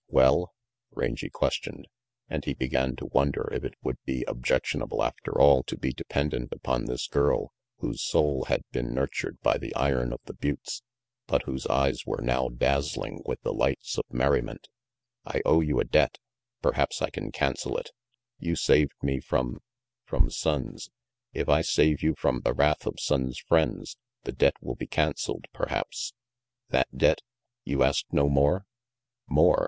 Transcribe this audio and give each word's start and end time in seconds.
"Well?" 0.09 0.51
Rangy 0.89 1.29
questioned, 1.29 1.87
and 2.27 2.43
he 2.43 2.55
began 2.55 2.95
to 2.95 3.05
wonder 3.05 3.47
if 3.53 3.63
it 3.63 3.75
would 3.83 3.99
be 4.03 4.23
objectionable 4.27 5.03
after 5.03 5.39
all 5.39 5.61
to 5.61 5.77
be 5.77 5.89
RANGY 5.89 5.95
PETE 5.97 6.07
355 6.09 6.09
dependent 6.09 6.59
upon 6.59 6.85
this 6.91 7.05
girl, 7.07 7.53
whose 7.77 8.01
soul 8.01 8.45
had 8.45 8.63
been 8.71 8.95
nur 8.95 9.05
tured 9.05 9.39
by 9.43 9.59
the 9.59 9.75
iron 9.75 10.11
of 10.11 10.19
the 10.23 10.33
buttes, 10.33 10.81
but 11.27 11.43
whose 11.43 11.67
eyes 11.67 12.03
were 12.03 12.19
now 12.19 12.49
dazzling 12.49 13.21
with 13.27 13.41
the 13.43 13.53
lights 13.53 13.99
of 13.99 14.11
merriment. 14.11 14.69
"I 15.23 15.39
owe 15.45 15.61
you 15.61 15.79
a 15.79 15.83
debt. 15.83 16.17
Perhaps 16.63 16.99
I 17.03 17.11
can 17.11 17.31
cancel 17.31 17.77
it. 17.77 17.91
You 18.39 18.55
saved 18.55 18.93
me 19.03 19.19
from 19.19 19.61
from 20.03 20.29
Sonnes. 20.31 20.89
If 21.33 21.47
I 21.47 21.61
save 21.61 22.01
you 22.01 22.15
from 22.15 22.41
the 22.41 22.53
wrath 22.55 22.87
of 22.87 22.95
Sonnes 22.95 23.37
5 23.41 23.47
friends, 23.47 23.97
the 24.23 24.31
debt 24.33 24.55
will 24.61 24.73
be 24.73 24.87
can 24.87 25.13
celled, 25.15 25.45
perhaps?" 25.53 26.15
"That 26.69 26.87
debt? 26.97 27.21
You 27.65 27.83
ask 27.83 28.07
no 28.11 28.27
more?" 28.27 28.65
"More? 29.27 29.59